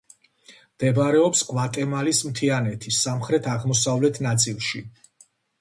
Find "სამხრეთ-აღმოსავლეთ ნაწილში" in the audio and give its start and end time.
3.05-4.87